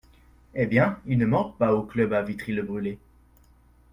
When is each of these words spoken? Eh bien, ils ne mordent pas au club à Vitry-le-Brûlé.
Eh 0.55 0.65
bien, 0.65 0.97
ils 1.05 1.19
ne 1.19 1.27
mordent 1.27 1.55
pas 1.59 1.75
au 1.75 1.83
club 1.83 2.11
à 2.13 2.23
Vitry-le-Brûlé. 2.23 2.97